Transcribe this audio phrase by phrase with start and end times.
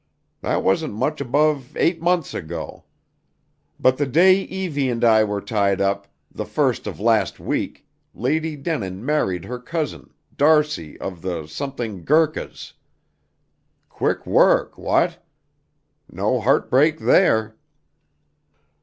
[0.39, 2.85] That wasn't much above eight months ago.
[3.79, 7.85] But the day Evie and I were tied up, the first of last week,
[8.15, 12.73] Lady Denin married her cousin, d'Arcy of the th Gurkhas.
[13.89, 15.23] Quick work what?
[16.11, 17.55] No heartbreak there!"